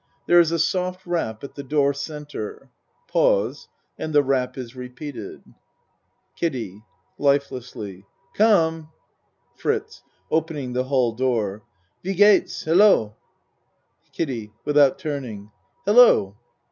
There 0.25 0.41
u 0.41 0.55
a 0.55 0.57
soft 0.57 1.05
rap 1.05 1.43
at 1.43 1.53
the 1.53 1.61
door 1.61 1.93
C. 1.93 2.17
Pause 3.07 3.67
and 3.99 4.11
the 4.15 4.23
rap 4.23 4.57
is 4.57 4.75
repeated. 4.75 5.43
KIDDIE 6.37 6.81
(Lifelessly.) 7.19 8.07
Come. 8.33 8.89
FRITZ 9.57 10.01
(Opening 10.31 10.73
the 10.73 10.85
hall 10.85 11.11
door.) 11.11 11.61
Wie 12.03 12.15
gehts. 12.15 12.63
Hello. 12.63 13.13
KIDDIE 14.11 14.51
(Without 14.65 14.97
turning.) 14.97 15.51
Hello! 15.85 16.35